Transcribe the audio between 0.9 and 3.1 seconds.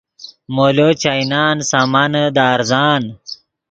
چائینان سامانے دے ارزان